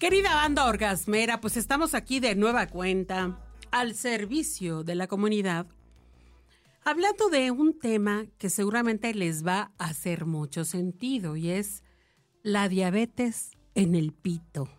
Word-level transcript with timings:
Querida 0.00 0.34
banda 0.34 0.64
orgasmera, 0.64 1.42
pues 1.42 1.58
estamos 1.58 1.92
aquí 1.92 2.20
de 2.20 2.34
nueva 2.34 2.68
cuenta 2.68 3.38
al 3.70 3.94
servicio 3.94 4.82
de 4.82 4.94
la 4.94 5.08
comunidad, 5.08 5.66
hablando 6.86 7.28
de 7.28 7.50
un 7.50 7.78
tema 7.78 8.24
que 8.38 8.48
seguramente 8.48 9.12
les 9.12 9.46
va 9.46 9.72
a 9.76 9.88
hacer 9.88 10.24
mucho 10.24 10.64
sentido 10.64 11.36
y 11.36 11.50
es 11.50 11.82
la 12.42 12.70
diabetes 12.70 13.50
en 13.74 13.94
el 13.94 14.14
pito. 14.14 14.70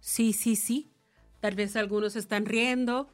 Sí, 0.00 0.34
sí, 0.34 0.54
sí. 0.54 0.92
Tal 1.40 1.54
vez 1.54 1.74
algunos 1.74 2.14
están 2.14 2.44
riendo, 2.44 3.10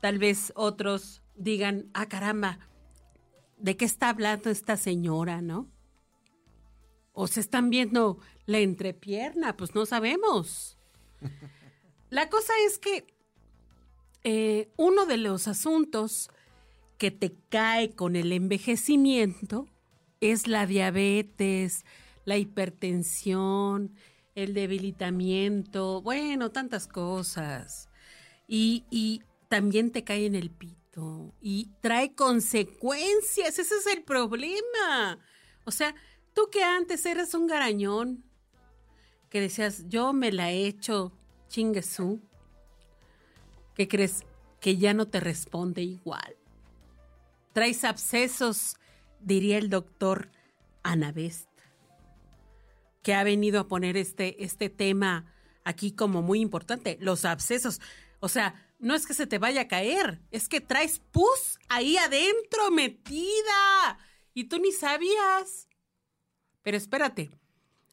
tal 0.00 0.18
vez 0.18 0.50
otros 0.56 1.22
digan, 1.34 1.90
ah, 1.92 2.06
caramba, 2.06 2.58
¿de 3.58 3.76
qué 3.76 3.84
está 3.84 4.08
hablando 4.08 4.48
esta 4.48 4.78
señora, 4.78 5.42
no? 5.42 5.68
O 7.18 7.26
se 7.26 7.40
están 7.40 7.70
viendo 7.70 8.18
la 8.44 8.58
entrepierna, 8.58 9.56
pues 9.56 9.74
no 9.74 9.86
sabemos. 9.86 10.76
La 12.10 12.28
cosa 12.28 12.52
es 12.66 12.78
que 12.78 13.06
eh, 14.22 14.68
uno 14.76 15.06
de 15.06 15.16
los 15.16 15.48
asuntos 15.48 16.28
que 16.98 17.10
te 17.10 17.34
cae 17.48 17.94
con 17.94 18.16
el 18.16 18.32
envejecimiento 18.32 19.66
es 20.20 20.46
la 20.46 20.66
diabetes, 20.66 21.86
la 22.26 22.36
hipertensión, 22.36 23.94
el 24.34 24.52
debilitamiento, 24.52 26.02
bueno, 26.02 26.52
tantas 26.52 26.86
cosas. 26.86 27.88
Y, 28.46 28.84
y 28.90 29.22
también 29.48 29.90
te 29.90 30.04
cae 30.04 30.26
en 30.26 30.34
el 30.34 30.50
pito 30.50 31.34
y 31.40 31.70
trae 31.80 32.14
consecuencias, 32.14 33.58
ese 33.58 33.74
es 33.74 33.86
el 33.86 34.02
problema. 34.02 35.18
O 35.64 35.70
sea, 35.70 35.94
Tú 36.36 36.50
que 36.50 36.62
antes 36.62 37.06
eras 37.06 37.32
un 37.32 37.46
garañón, 37.46 38.22
que 39.30 39.40
decías, 39.40 39.84
yo 39.88 40.12
me 40.12 40.30
la 40.30 40.52
he 40.52 40.66
hecho, 40.66 41.10
chinguesú, 41.48 42.20
¿qué 43.74 43.88
crees? 43.88 44.22
Que 44.60 44.76
ya 44.76 44.92
no 44.92 45.08
te 45.08 45.18
responde 45.18 45.80
igual. 45.80 46.36
Traes 47.54 47.84
abscesos, 47.84 48.76
diría 49.18 49.56
el 49.56 49.70
doctor 49.70 50.28
Anabest, 50.82 51.48
que 53.02 53.14
ha 53.14 53.24
venido 53.24 53.58
a 53.58 53.68
poner 53.68 53.96
este, 53.96 54.44
este 54.44 54.68
tema 54.68 55.32
aquí 55.64 55.92
como 55.92 56.20
muy 56.20 56.40
importante, 56.40 56.98
los 57.00 57.24
abscesos. 57.24 57.80
O 58.20 58.28
sea, 58.28 58.62
no 58.78 58.94
es 58.94 59.06
que 59.06 59.14
se 59.14 59.26
te 59.26 59.38
vaya 59.38 59.62
a 59.62 59.68
caer, 59.68 60.20
es 60.30 60.50
que 60.50 60.60
traes 60.60 60.98
pus 60.98 61.58
ahí 61.70 61.96
adentro 61.96 62.70
metida 62.70 63.98
y 64.34 64.44
tú 64.44 64.58
ni 64.58 64.70
sabías. 64.70 65.66
Pero 66.66 66.78
espérate, 66.78 67.30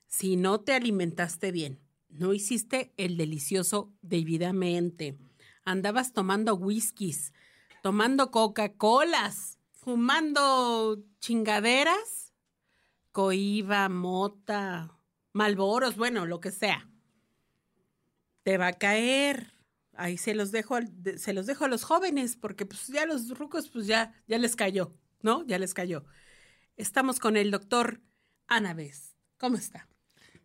si 0.08 0.36
no 0.36 0.62
te 0.62 0.74
alimentaste 0.74 1.52
bien, 1.52 1.80
no 2.10 2.34
hiciste 2.34 2.92
el 2.98 3.18
delicioso 3.18 3.94
debidamente, 4.02 5.16
andabas 5.64 6.12
tomando 6.12 6.56
whiskies, 6.56 7.34
tomando 7.84 8.32
Coca-Colas, 8.32 9.60
fumando 9.74 11.06
chingaderas, 11.20 12.34
coiba, 13.12 13.90
mota, 13.90 14.98
malboros, 15.34 15.96
bueno, 15.96 16.26
lo 16.26 16.40
que 16.40 16.50
sea. 16.50 16.90
Te 18.42 18.58
va 18.58 18.70
a 18.70 18.74
caer. 18.74 19.54
Ahí 19.94 20.18
se 20.18 20.34
los 20.34 20.52
dejo, 20.52 20.80
se 21.18 21.34
los 21.34 21.46
dejo 21.46 21.66
a 21.66 21.68
los 21.68 21.84
jóvenes, 21.84 22.38
porque 22.38 22.66
pues 22.66 22.88
ya 22.88 23.06
los 23.06 23.38
rucos, 23.38 23.70
pues 23.70 23.86
ya, 23.86 24.20
ya 24.28 24.40
les 24.40 24.56
cayó, 24.56 24.98
¿no? 25.22 25.46
Ya 25.46 25.60
les 25.60 25.76
cayó. 25.76 26.06
Estamos 26.76 27.20
con 27.20 27.38
el 27.38 27.52
doctor 27.52 28.02
Ana 28.48 28.74
Bess, 28.74 29.16
¿cómo 29.38 29.58
está? 29.58 29.88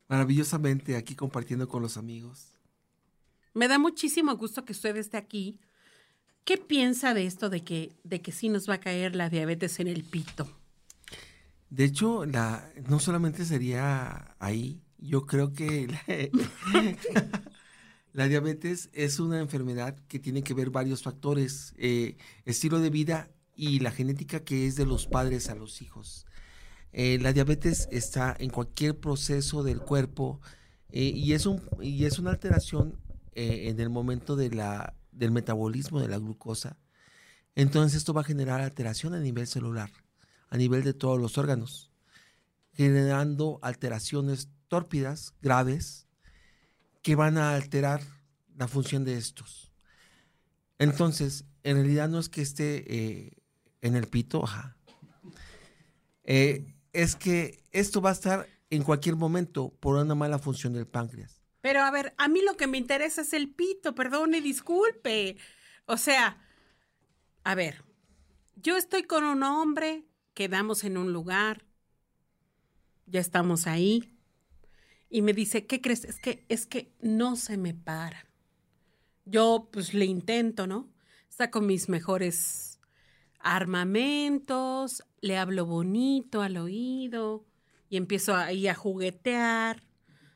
Maravillosamente 0.09 0.97
aquí 0.97 1.14
compartiendo 1.14 1.69
con 1.69 1.82
los 1.82 1.97
amigos. 1.97 2.53
Me 3.54 3.69
da 3.69 3.78
muchísimo 3.78 4.36
gusto 4.36 4.64
que 4.64 4.72
usted 4.72 4.97
esté 4.97 5.16
aquí. 5.16 5.60
¿Qué 6.44 6.56
piensa 6.56 7.12
de 7.12 7.26
esto 7.26 7.50
de 7.50 7.62
que, 7.62 7.92
de 8.04 8.22
que 8.22 8.32
sí 8.32 8.48
nos 8.48 8.69
va 8.69 8.75
a 8.75 8.81
caer 8.81 9.14
la 9.14 9.28
diabetes 9.28 9.81
en 9.81 9.88
el 9.88 10.04
pito? 10.04 10.48
De 11.69 11.84
hecho, 11.84 12.25
la, 12.25 12.72
no 12.88 12.98
solamente 13.00 13.44
sería 13.44 14.34
ahí, 14.38 14.81
yo 14.97 15.26
creo 15.26 15.53
que 15.53 15.87
la, 16.72 16.97
la 18.12 18.28
diabetes 18.28 18.88
es 18.94 19.20
una 19.20 19.41
enfermedad 19.41 19.98
que 20.08 20.19
tiene 20.19 20.42
que 20.42 20.54
ver 20.54 20.70
varios 20.70 21.03
factores, 21.03 21.75
eh, 21.76 22.16
estilo 22.47 22.81
de 22.81 22.91
vida 22.91 23.31
y 23.54 23.81
la 23.81 23.91
genética 23.91 24.41
que 24.41 24.66
es 24.66 24.76
de 24.76 24.87
los 24.87 25.06
padres 25.06 25.50
a 25.50 25.54
los 25.54 25.82
hijos. 25.82 26.26
Eh, 26.93 27.19
la 27.21 27.32
diabetes 27.32 27.88
está 27.91 28.34
en 28.38 28.50
cualquier 28.50 28.99
proceso 28.99 29.62
del 29.62 29.81
cuerpo 29.81 30.41
eh, 30.91 31.12
y, 31.15 31.32
es 31.34 31.47
un, 31.47 31.62
y 31.81 32.04
es 32.04 32.19
una 32.19 32.31
alteración 32.31 32.99
eh, 33.34 33.69
en 33.69 33.78
el 33.81 33.91
momento 33.91 34.37
de 34.37 34.50
la, 34.50 34.94
del 35.12 35.31
metabolismo 35.31 36.00
de 36.00 36.09
la 36.09 36.19
glucosa. 36.19 36.78
Entonces 37.54 37.99
esto 37.99 38.15
va 38.15 38.22
a 38.22 38.25
generar 38.25 38.60
alteración 38.60 39.15
a 39.15 39.21
nivel 39.21 39.47
celular, 39.47 39.91
a 40.49 40.56
nivel 40.56 40.82
de 40.82 40.94
todos 40.94 41.21
los 41.21 41.37
órganos, 41.37 41.91
generando 42.72 43.59
alteraciones 43.62 44.49
tórpidas, 44.69 45.34
graves, 45.43 46.06
que 47.03 47.16
van 47.16 47.37
a 47.37 47.55
alterar 47.55 48.00
la 48.56 48.69
función 48.69 49.05
de 49.05 49.16
estos. 49.16 49.72
Entonces, 50.78 51.44
en 51.65 51.76
realidad 51.76 52.09
no 52.09 52.19
es 52.19 52.28
que 52.28 52.43
esté 52.43 53.32
en 53.81 53.97
el 53.97 54.06
pito, 54.06 54.44
ajá 54.44 54.76
es 56.93 57.16
que 57.16 57.62
esto 57.71 58.00
va 58.00 58.10
a 58.10 58.15
estar 58.15 58.49
en 58.71 58.82
cualquier 58.82 59.16
momento 59.16 59.71
por 59.81 59.97
una 59.97 60.15
mala 60.15 60.38
función 60.38 60.72
del 60.72 60.87
páncreas. 60.87 61.41
Pero 61.60 61.82
a 61.82 61.91
ver, 61.91 62.15
a 62.19 62.28
mí 62.28 62.41
lo 62.43 62.56
que 62.56 62.66
me 62.66 62.78
interesa 62.78 63.22
es 63.22 63.32
el 63.32 63.50
pito, 63.50 63.94
perdone, 63.94 64.41
disculpe. 64.41 65.37
O 65.87 65.97
sea, 65.97 66.38
a 67.44 67.54
ver, 67.54 67.84
yo 68.56 68.76
estoy 68.76 69.04
con 69.04 69.25
un 69.25 69.43
hombre, 69.43 70.04
quedamos 70.34 70.84
en 70.84 70.97
un 70.97 71.12
lugar, 71.12 71.65
ya 73.06 73.20
estamos 73.20 73.66
ahí, 73.66 74.15
y 75.10 75.22
me 75.22 75.32
dice, 75.32 75.66
¿qué 75.66 75.81
crees? 75.81 76.05
Es 76.05 76.20
que, 76.20 76.44
es 76.49 76.66
que 76.66 76.93
no 77.00 77.37
se 77.37 77.56
me 77.56 77.75
para. 77.75 78.26
Yo 79.25 79.69
pues 79.72 79.94
le 79.94 80.05
intento, 80.05 80.66
¿no? 80.66 80.91
Con 81.53 81.66
mis 81.66 81.88
mejores 81.88 82.68
armamentos, 83.41 85.03
le 85.21 85.37
hablo 85.38 85.66
bonito 85.66 86.43
al 86.43 86.56
oído 86.56 87.44
y 87.88 87.97
empiezo 87.97 88.34
ahí 88.34 88.69
a 88.69 88.75
juguetear, 88.75 89.82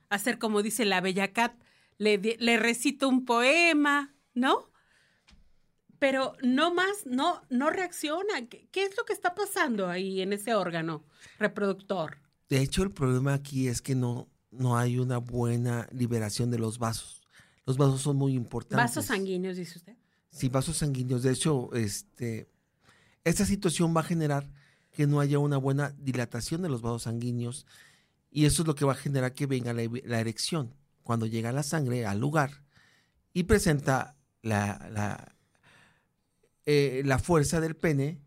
a 0.09 0.15
hacer 0.15 0.39
como 0.39 0.63
dice 0.63 0.85
la 0.85 1.01
Bella 1.01 1.33
Cat, 1.33 1.55
le, 1.99 2.19
le 2.19 2.57
recito 2.57 3.09
un 3.09 3.25
poema, 3.25 4.15
¿no? 4.35 4.71
Pero 5.99 6.35
no 6.43 6.75
más, 6.75 7.07
no, 7.07 7.43
no 7.49 7.71
reacciona. 7.71 8.47
¿Qué, 8.49 8.69
¿Qué 8.73 8.85
es 8.85 8.97
lo 8.97 9.05
que 9.05 9.13
está 9.13 9.35
pasando 9.35 9.89
ahí 9.89 10.21
en 10.21 10.33
ese 10.33 10.55
órgano 10.55 11.05
reproductor? 11.39 12.19
De 12.49 12.61
hecho, 12.61 12.83
el 12.83 12.91
problema 12.91 13.35
aquí 13.35 13.69
es 13.69 13.81
que 13.81 13.95
no, 13.95 14.29
no 14.51 14.77
hay 14.77 14.99
una 14.99 15.19
buena 15.19 15.89
liberación 15.93 16.51
de 16.51 16.59
los 16.59 16.79
vasos. 16.79 17.23
Los 17.67 17.77
vasos 17.77 18.03
son 18.03 18.17
muy 18.17 18.35
importantes. 18.35 18.77
¿Vasos 18.77 19.07
sanguíneos, 19.07 19.57
dice 19.57 19.79
usted? 19.79 19.97
Sí, 20.31 20.49
vasos 20.49 20.79
sanguíneos. 20.79 21.23
De 21.23 21.31
hecho, 21.31 21.73
este, 21.75 22.49
esta 23.25 23.47
situación 23.47 23.95
va 23.97 24.01
a 24.01 24.05
generar 24.05 24.51
que 24.91 25.07
no 25.07 25.21
haya 25.21 25.39
una 25.39 25.57
buena 25.57 25.91
dilatación 25.99 26.63
de 26.63 26.69
los 26.69 26.83
vasos 26.83 27.05
sanguíneos 27.05 27.67
y 28.31 28.47
eso 28.47 28.63
es 28.63 28.69
lo 28.69 28.75
que 28.75 28.85
va 28.85 28.93
a 28.93 28.97
generar 28.97 29.35
que 29.35 29.47
venga 29.47 29.73
la, 29.73 29.83
erección 30.21 30.75
cuando 31.03 31.27
llega 31.27 31.53
la 31.53 31.63
sangre 31.63 32.07
al 32.07 32.19
lugar 32.19 32.63
y 33.33 33.45
presenta 33.45 34.17
la, 34.43 34.89
la, 34.91 35.37
eh, 36.67 37.03
la 37.05 37.19
fuerza 37.19 37.61
del 37.61 37.77
pene 37.77 38.21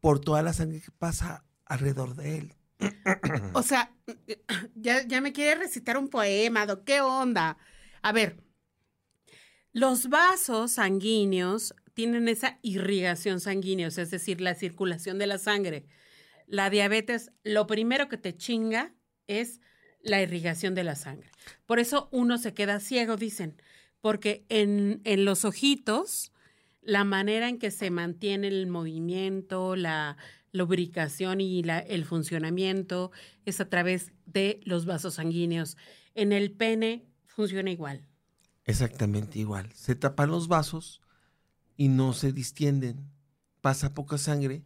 por 0.00 0.20
toda 0.20 0.42
la 0.42 0.52
sangre 0.52 0.80
que 0.80 0.90
pasa 0.90 1.44
alrededor 1.64 2.14
de 2.14 2.38
él. 2.38 2.54
O 3.54 3.62
sea, 3.62 3.90
ya, 4.74 5.06
ya 5.06 5.20
me 5.20 5.32
quiere 5.32 5.60
recitar 5.60 5.96
un 5.96 6.08
poema, 6.08 6.66
¿qué 6.84 7.00
onda? 7.00 7.56
A 8.02 8.12
ver, 8.12 8.36
los 9.72 10.08
vasos 10.08 10.72
sanguíneos 10.72 11.74
tienen 11.96 12.28
esa 12.28 12.58
irrigación 12.60 13.40
sanguínea, 13.40 13.88
es 13.88 14.10
decir, 14.10 14.42
la 14.42 14.54
circulación 14.54 15.18
de 15.18 15.26
la 15.26 15.38
sangre. 15.38 15.86
La 16.46 16.68
diabetes, 16.68 17.32
lo 17.42 17.66
primero 17.66 18.10
que 18.10 18.18
te 18.18 18.36
chinga 18.36 18.92
es 19.28 19.62
la 20.02 20.20
irrigación 20.20 20.74
de 20.74 20.84
la 20.84 20.94
sangre. 20.94 21.30
Por 21.64 21.78
eso 21.78 22.10
uno 22.12 22.36
se 22.36 22.52
queda 22.52 22.80
ciego, 22.80 23.16
dicen, 23.16 23.62
porque 24.02 24.44
en, 24.50 25.00
en 25.04 25.24
los 25.24 25.46
ojitos, 25.46 26.34
la 26.82 27.04
manera 27.04 27.48
en 27.48 27.58
que 27.58 27.70
se 27.70 27.90
mantiene 27.90 28.48
el 28.48 28.66
movimiento, 28.66 29.74
la 29.74 30.18
lubricación 30.52 31.40
y 31.40 31.62
el 31.66 32.04
funcionamiento 32.04 33.10
es 33.46 33.58
a 33.62 33.70
través 33.70 34.12
de 34.26 34.60
los 34.64 34.84
vasos 34.84 35.14
sanguíneos. 35.14 35.78
En 36.14 36.32
el 36.32 36.52
pene 36.52 37.06
funciona 37.24 37.70
igual. 37.70 38.06
Exactamente 38.66 39.38
igual. 39.38 39.72
Se 39.72 39.94
tapan 39.94 40.28
los 40.30 40.46
vasos 40.46 41.00
y 41.76 41.88
no 41.88 42.12
se 42.12 42.32
distienden. 42.32 43.10
Pasa 43.60 43.94
poca 43.94 44.18
sangre 44.18 44.64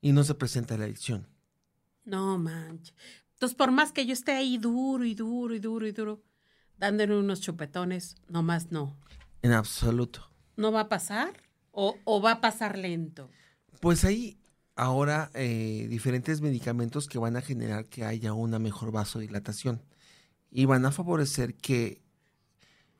y 0.00 0.12
no 0.12 0.24
se 0.24 0.34
presenta 0.34 0.76
la 0.76 0.84
adicción. 0.84 1.26
No 2.04 2.38
manches. 2.38 2.94
Entonces, 3.34 3.56
por 3.56 3.72
más 3.72 3.92
que 3.92 4.06
yo 4.06 4.12
esté 4.12 4.32
ahí 4.32 4.58
duro 4.58 5.04
y 5.04 5.14
duro 5.14 5.54
y 5.54 5.58
duro 5.58 5.86
y 5.86 5.92
duro, 5.92 6.22
dándole 6.78 7.16
unos 7.16 7.40
chupetones, 7.40 8.16
nomás 8.28 8.70
no. 8.70 8.96
En 9.42 9.52
absoluto. 9.52 10.30
¿No 10.56 10.70
va 10.70 10.82
a 10.82 10.88
pasar? 10.88 11.32
¿O, 11.72 11.96
o 12.04 12.20
va 12.20 12.32
a 12.32 12.40
pasar 12.40 12.78
lento? 12.78 13.30
Pues 13.80 14.04
hay 14.04 14.38
ahora 14.76 15.30
eh, 15.34 15.86
diferentes 15.88 16.40
medicamentos 16.40 17.08
que 17.08 17.18
van 17.18 17.36
a 17.36 17.42
generar 17.42 17.86
que 17.86 18.04
haya 18.04 18.32
una 18.32 18.58
mejor 18.58 18.92
vasodilatación 18.92 19.82
y 20.50 20.66
van 20.66 20.84
a 20.84 20.92
favorecer 20.92 21.54
que 21.54 22.02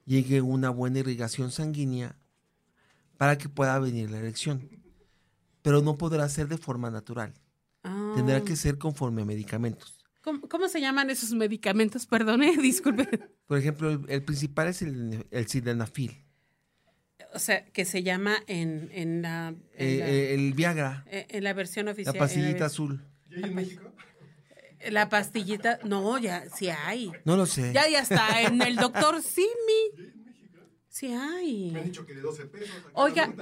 llegue 0.04 0.40
una 0.40 0.70
buena 0.70 1.00
irrigación 1.00 1.50
sanguínea 1.50 2.16
para 3.22 3.38
que 3.38 3.48
pueda 3.48 3.78
venir 3.78 4.10
la 4.10 4.18
erección. 4.18 4.68
Pero 5.62 5.80
no 5.80 5.96
podrá 5.96 6.28
ser 6.28 6.48
de 6.48 6.58
forma 6.58 6.90
natural. 6.90 7.32
Tendrá 8.16 8.38
Ah. 8.38 8.44
que 8.44 8.56
ser 8.56 8.78
conforme 8.78 9.22
a 9.22 9.24
medicamentos. 9.24 10.04
¿Cómo, 10.22 10.48
cómo 10.48 10.66
se 10.68 10.80
llaman 10.80 11.08
esos 11.08 11.30
medicamentos? 11.32 12.04
Perdone, 12.04 12.56
disculpe. 12.60 13.06
Por 13.46 13.58
ejemplo, 13.58 13.90
el, 13.90 14.00
el 14.08 14.24
principal 14.24 14.66
es 14.66 14.82
el, 14.82 15.24
el 15.30 15.46
sildenafil, 15.46 16.24
O 17.32 17.38
sea, 17.38 17.64
que 17.66 17.84
se 17.84 18.02
llama 18.02 18.38
en, 18.48 18.90
en 18.92 19.22
la, 19.22 19.50
en, 19.50 19.56
eh, 19.78 19.98
la, 20.00 20.08
eh, 20.08 20.34
el 20.34 20.52
Viagra, 20.54 21.04
eh, 21.06 21.26
en 21.28 21.44
la 21.44 21.52
versión 21.52 21.86
oficial. 21.86 22.14
la 22.14 22.18
en 22.18 22.24
pastillita 22.24 22.58
la, 22.58 22.66
azul. 22.66 23.04
la 24.90 25.08
pastillita, 25.08 25.78
no, 25.84 26.18
ya, 26.18 26.44
sí 26.50 26.68
hay. 26.70 27.12
No 27.24 27.36
lo 27.36 27.46
sé. 27.46 27.72
Ya, 27.72 27.88
ya 27.88 28.00
está, 28.00 28.42
en 28.42 28.60
el 28.62 28.74
doctor 28.74 29.22
Simi. 29.22 30.01
Sí 31.02 31.12
hay. 31.12 31.70
Me 31.72 31.80
han 31.80 31.86
dicho 31.86 32.06
que 32.06 32.14
de 32.14 32.20
12 32.20 32.44
pesos. 32.46 32.68
Oiga, 32.92 33.34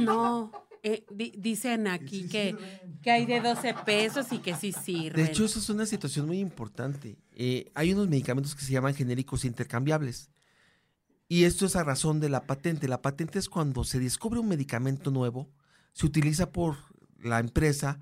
no, 0.00 0.50
eh, 0.82 1.06
di- 1.12 1.32
dicen 1.38 1.86
aquí 1.86 2.26
que, 2.28 2.56
que 3.02 3.10
hay 3.12 3.24
de 3.24 3.40
12 3.40 3.72
pesos 3.86 4.32
y 4.32 4.38
que 4.38 4.56
sí 4.56 4.72
sirven. 4.72 5.24
De 5.24 5.30
hecho, 5.30 5.44
eso 5.44 5.60
es 5.60 5.68
una 5.70 5.86
situación 5.86 6.26
muy 6.26 6.40
importante. 6.40 7.16
Eh, 7.30 7.70
hay 7.76 7.92
unos 7.92 8.08
medicamentos 8.08 8.56
que 8.56 8.64
se 8.64 8.72
llaman 8.72 8.96
genéricos 8.96 9.44
intercambiables. 9.44 10.28
Y 11.28 11.44
esto 11.44 11.66
es 11.66 11.76
a 11.76 11.84
razón 11.84 12.18
de 12.18 12.30
la 12.30 12.46
patente. 12.48 12.88
La 12.88 13.00
patente 13.00 13.38
es 13.38 13.48
cuando 13.48 13.84
se 13.84 14.00
descubre 14.00 14.40
un 14.40 14.48
medicamento 14.48 15.12
nuevo, 15.12 15.52
se 15.92 16.06
utiliza 16.06 16.50
por 16.50 16.78
la 17.20 17.38
empresa, 17.38 18.00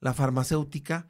la 0.00 0.12
farmacéutica, 0.12 1.06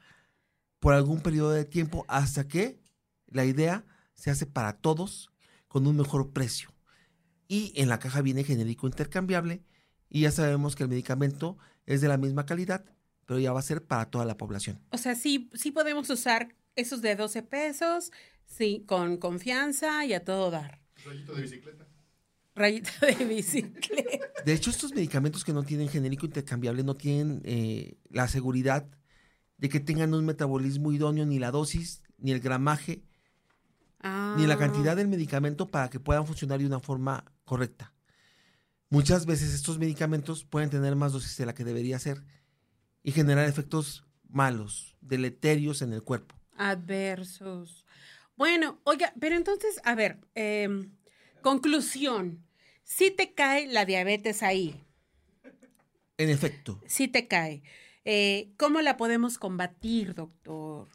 por 0.79 0.93
algún 0.93 1.21
periodo 1.21 1.49
de 1.53 1.65
tiempo 1.65 2.05
hasta 2.07 2.47
que 2.47 2.79
la 3.25 3.45
idea 3.45 3.83
se 4.13 4.29
hace 4.29 4.45
para 4.45 4.73
todos 4.73 5.31
con 5.67 5.87
un 5.87 5.97
mejor 5.97 6.31
precio. 6.33 6.69
Y 7.51 7.73
en 7.75 7.89
la 7.89 7.99
caja 7.99 8.21
viene 8.21 8.45
genérico 8.45 8.87
intercambiable 8.87 9.61
y 10.09 10.21
ya 10.21 10.31
sabemos 10.31 10.77
que 10.77 10.83
el 10.83 10.89
medicamento 10.89 11.57
es 11.85 11.99
de 11.99 12.07
la 12.07 12.15
misma 12.15 12.45
calidad, 12.45 12.85
pero 13.25 13.41
ya 13.41 13.51
va 13.51 13.59
a 13.59 13.63
ser 13.63 13.83
para 13.85 14.05
toda 14.05 14.23
la 14.23 14.37
población. 14.37 14.79
O 14.91 14.97
sea, 14.97 15.15
sí, 15.15 15.49
sí 15.53 15.71
podemos 15.71 16.09
usar 16.09 16.55
esos 16.77 17.01
de 17.01 17.13
12 17.17 17.43
pesos, 17.43 18.13
sí, 18.45 18.85
con 18.87 19.17
confianza 19.17 20.05
y 20.05 20.13
a 20.13 20.23
todo 20.23 20.49
dar. 20.49 20.79
Rayito 21.03 21.33
de 21.35 21.41
bicicleta. 21.41 21.87
Rayita 22.55 22.91
de 23.05 23.25
bicicleta. 23.25 24.27
De 24.45 24.53
hecho, 24.53 24.69
estos 24.69 24.93
medicamentos 24.93 25.43
que 25.43 25.51
no 25.51 25.63
tienen 25.63 25.89
genérico 25.89 26.25
intercambiable 26.25 26.83
no 26.85 26.95
tienen 26.95 27.41
eh, 27.43 27.97
la 28.11 28.29
seguridad 28.29 28.87
de 29.57 29.67
que 29.67 29.81
tengan 29.81 30.13
un 30.13 30.25
metabolismo 30.25 30.93
idóneo, 30.93 31.25
ni 31.25 31.37
la 31.37 31.51
dosis, 31.51 32.01
ni 32.17 32.31
el 32.31 32.39
gramaje, 32.39 33.03
ni 34.37 34.47
la 34.47 34.53
Ah. 34.53 34.57
cantidad 34.57 34.95
del 34.95 35.09
medicamento 35.09 35.67
para 35.67 35.89
que 35.89 35.99
puedan 35.99 36.25
funcionar 36.25 36.59
de 36.59 36.65
una 36.65 36.79
forma 36.79 37.25
correcta. 37.51 37.93
Muchas 38.87 39.25
veces 39.25 39.53
estos 39.53 39.77
medicamentos 39.77 40.45
pueden 40.45 40.69
tener 40.69 40.95
más 40.95 41.11
dosis 41.11 41.35
de 41.35 41.45
la 41.45 41.53
que 41.53 41.65
debería 41.65 41.99
ser 41.99 42.23
y 43.03 43.11
generar 43.11 43.45
efectos 43.45 44.05
malos, 44.29 44.95
deleterios 45.01 45.81
en 45.81 45.91
el 45.91 46.01
cuerpo. 46.01 46.33
Adversos. 46.55 47.85
Bueno, 48.37 48.79
oiga, 48.85 49.13
pero 49.19 49.35
entonces, 49.35 49.81
a 49.83 49.95
ver, 49.95 50.17
em, 50.33 50.93
conclusión. 51.41 52.41
Si 52.85 53.11
te 53.11 53.33
cae 53.33 53.67
la 53.67 53.83
diabetes 53.83 54.43
ahí, 54.43 54.81
En 56.17 56.29
efecto, 56.29 56.79
si 56.87 57.09
te 57.09 57.27
cae. 57.27 57.63
Eh, 58.05 58.53
¿Cómo 58.55 58.79
la 58.79 58.95
podemos 58.95 59.37
combatir, 59.37 60.15
doctor? 60.15 60.87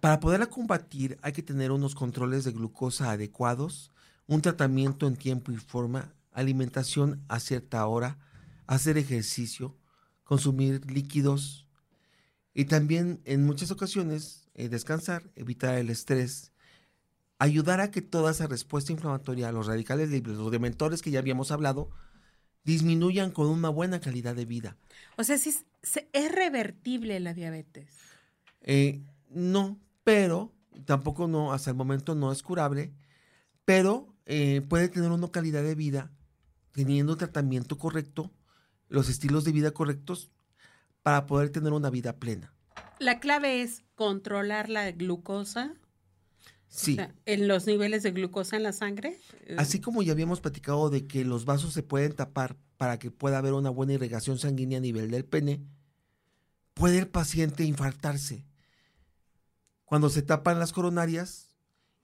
Para 0.00 0.20
poderla 0.20 0.46
combatir 0.46 1.18
hay 1.20 1.32
que 1.32 1.42
tener 1.42 1.70
unos 1.70 1.94
controles 1.94 2.44
de 2.44 2.52
glucosa 2.52 3.10
adecuados, 3.10 3.92
un 4.26 4.42
tratamiento 4.42 5.06
en 5.06 5.16
tiempo 5.16 5.52
y 5.52 5.56
forma, 5.56 6.12
alimentación 6.32 7.24
a 7.28 7.40
cierta 7.40 7.86
hora, 7.86 8.18
hacer 8.66 8.98
ejercicio, 8.98 9.76
consumir 10.24 10.90
líquidos 10.90 11.66
y 12.52 12.64
también 12.64 13.20
en 13.24 13.44
muchas 13.44 13.70
ocasiones 13.70 14.48
eh, 14.54 14.68
descansar, 14.68 15.30
evitar 15.36 15.78
el 15.78 15.90
estrés, 15.90 16.52
ayudar 17.38 17.80
a 17.80 17.90
que 17.90 18.02
toda 18.02 18.30
esa 18.30 18.46
respuesta 18.46 18.92
inflamatoria 18.92 19.48
a 19.48 19.52
los 19.52 19.66
radicales 19.66 20.10
libres, 20.10 20.36
los 20.36 20.50
dementores 20.50 21.02
que 21.02 21.10
ya 21.10 21.18
habíamos 21.18 21.50
hablado, 21.50 21.90
disminuyan 22.64 23.30
con 23.30 23.46
una 23.46 23.68
buena 23.68 24.00
calidad 24.00 24.34
de 24.34 24.44
vida. 24.44 24.76
O 25.16 25.24
sea, 25.24 25.38
si 25.38 25.50
es, 25.50 25.64
es 26.12 26.32
revertible 26.32 27.20
la 27.20 27.32
diabetes. 27.32 27.86
Eh, 28.62 29.02
no, 29.30 29.78
pero 30.02 30.52
tampoco 30.84 31.28
no, 31.28 31.52
hasta 31.52 31.70
el 31.70 31.76
momento 31.76 32.14
no 32.14 32.32
es 32.32 32.42
curable, 32.42 32.92
pero 33.64 34.15
eh, 34.26 34.60
puede 34.68 34.88
tener 34.88 35.10
una 35.10 35.30
calidad 35.30 35.62
de 35.62 35.74
vida 35.74 36.10
teniendo 36.72 37.16
tratamiento 37.16 37.78
correcto, 37.78 38.32
los 38.88 39.08
estilos 39.08 39.44
de 39.44 39.52
vida 39.52 39.70
correctos 39.70 40.30
para 41.02 41.26
poder 41.26 41.50
tener 41.50 41.72
una 41.72 41.90
vida 41.90 42.16
plena. 42.16 42.52
La 42.98 43.20
clave 43.20 43.62
es 43.62 43.84
controlar 43.94 44.68
la 44.68 44.90
glucosa, 44.90 45.74
Sí, 46.68 46.92
o 46.92 46.96
sea, 46.96 47.14
en 47.26 47.46
los 47.46 47.66
niveles 47.66 48.02
de 48.02 48.10
glucosa 48.10 48.56
en 48.56 48.64
la 48.64 48.72
sangre. 48.72 49.16
Eh, 49.44 49.54
así 49.56 49.80
como 49.80 50.02
ya 50.02 50.12
habíamos 50.12 50.40
platicado 50.40 50.90
de 50.90 51.06
que 51.06 51.24
los 51.24 51.44
vasos 51.44 51.72
se 51.72 51.84
pueden 51.84 52.12
tapar 52.12 52.56
para 52.76 52.98
que 52.98 53.12
pueda 53.12 53.38
haber 53.38 53.52
una 53.52 53.70
buena 53.70 53.92
irrigación 53.92 54.36
sanguínea 54.38 54.78
a 54.78 54.80
nivel 54.80 55.12
del 55.12 55.24
pene, 55.24 55.62
puede 56.74 56.98
el 56.98 57.06
paciente 57.06 57.62
infartarse. 57.62 58.44
Cuando 59.84 60.10
se 60.10 60.22
tapan 60.22 60.58
las 60.58 60.72
coronarias 60.72 61.52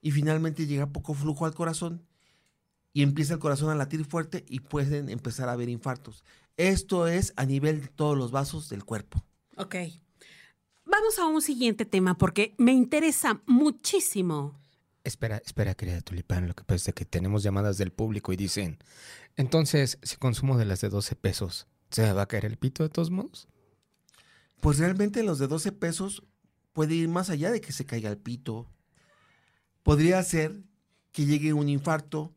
y 0.01 0.11
finalmente 0.11 0.65
llega 0.65 0.93
poco 0.93 1.13
flujo 1.13 1.45
al 1.45 1.53
corazón 1.53 2.07
y 2.93 3.01
empieza 3.01 3.33
el 3.33 3.39
corazón 3.39 3.69
a 3.69 3.75
latir 3.75 4.05
fuerte 4.05 4.45
y 4.47 4.59
pueden 4.59 5.09
empezar 5.09 5.49
a 5.49 5.53
haber 5.53 5.67
infartos. 5.67 6.23
Esto 6.55 7.07
es 7.07 7.33
a 7.35 7.45
nivel 7.45 7.81
de 7.81 7.87
todos 7.87 8.15
los 8.17 8.31
vasos 8.31 8.69
del 8.69 8.85
cuerpo. 8.85 9.23
Ok. 9.57 9.75
Vamos 10.85 11.17
a 11.17 11.25
un 11.25 11.41
siguiente 11.41 11.85
tema 11.85 12.17
porque 12.17 12.53
me 12.57 12.71
interesa 12.71 13.41
muchísimo. 13.47 14.59
Espera, 15.03 15.41
espera, 15.43 15.73
querida 15.73 16.01
Tulipán. 16.01 16.47
Lo 16.47 16.53
que 16.53 16.63
pasa 16.63 16.91
es 16.91 16.95
que 16.95 17.05
tenemos 17.05 17.43
llamadas 17.43 17.77
del 17.77 17.91
público 17.91 18.31
y 18.31 18.37
dicen: 18.37 18.77
Entonces, 19.35 19.97
si 20.03 20.17
consumo 20.17 20.57
de 20.57 20.65
las 20.65 20.81
de 20.81 20.89
12 20.89 21.15
pesos, 21.15 21.67
¿se 21.89 22.03
me 22.03 22.13
va 22.13 22.23
a 22.23 22.27
caer 22.27 22.45
el 22.45 22.57
pito 22.57 22.83
de 22.83 22.89
todos 22.89 23.09
modos? 23.09 23.47
Pues 24.61 24.77
realmente 24.77 25.23
los 25.23 25.39
de 25.39 25.47
12 25.47 25.71
pesos 25.73 26.23
puede 26.71 26.95
ir 26.95 27.09
más 27.09 27.29
allá 27.29 27.51
de 27.51 27.59
que 27.59 27.73
se 27.73 27.85
caiga 27.85 28.09
el 28.09 28.17
pito. 28.17 28.69
Podría 29.81 30.21
ser 30.23 30.63
que 31.11 31.25
llegue 31.25 31.53
un 31.53 31.69
infarto, 31.69 32.33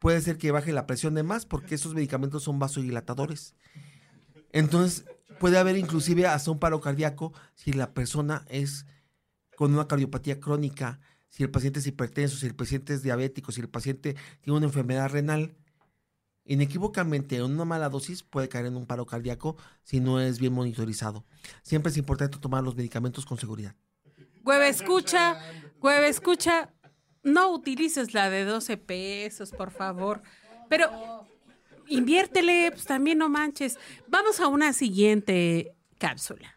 puede 0.00 0.20
ser 0.20 0.38
que 0.38 0.50
baje 0.50 0.72
la 0.72 0.86
presión 0.86 1.14
de 1.14 1.22
más 1.22 1.46
porque 1.46 1.76
esos 1.76 1.94
medicamentos 1.94 2.42
son 2.42 2.58
vasodilatadores. 2.58 3.54
Entonces 4.50 5.04
puede 5.38 5.58
haber 5.58 5.76
inclusive 5.76 6.26
hasta 6.26 6.50
un 6.50 6.58
paro 6.58 6.80
cardíaco 6.80 7.32
si 7.54 7.72
la 7.72 7.94
persona 7.94 8.44
es 8.48 8.86
con 9.56 9.72
una 9.72 9.86
cardiopatía 9.86 10.40
crónica, 10.40 10.98
si 11.28 11.44
el 11.44 11.50
paciente 11.50 11.78
es 11.78 11.86
hipertenso, 11.86 12.36
si 12.36 12.46
el 12.46 12.56
paciente 12.56 12.94
es 12.94 13.02
diabético, 13.02 13.52
si 13.52 13.60
el 13.60 13.68
paciente 13.68 14.16
tiene 14.40 14.56
una 14.56 14.66
enfermedad 14.66 15.10
renal. 15.10 15.54
Inequívocamente, 16.44 17.36
en 17.36 17.44
una 17.44 17.64
mala 17.64 17.90
dosis 17.90 18.22
puede 18.22 18.48
caer 18.48 18.66
en 18.66 18.76
un 18.76 18.86
paro 18.86 19.06
cardíaco 19.06 19.56
si 19.84 20.00
no 20.00 20.18
es 20.18 20.40
bien 20.40 20.54
monitorizado. 20.54 21.24
Siempre 21.62 21.92
es 21.92 21.98
importante 21.98 22.38
tomar 22.38 22.64
los 22.64 22.74
medicamentos 22.74 23.26
con 23.26 23.38
seguridad. 23.38 23.76
Hueve 24.42 24.70
escucha, 24.70 25.38
hueve 25.80 26.08
escucha, 26.08 26.72
no 27.22 27.50
utilices 27.52 28.14
la 28.14 28.30
de 28.30 28.44
12 28.44 28.76
pesos, 28.76 29.50
por 29.50 29.70
favor. 29.70 30.22
Pero 30.68 31.26
inviértele, 31.88 32.70
pues 32.70 32.84
también 32.84 33.18
no 33.18 33.28
manches. 33.28 33.78
Vamos 34.08 34.40
a 34.40 34.48
una 34.48 34.72
siguiente 34.72 35.74
cápsula. 35.98 36.56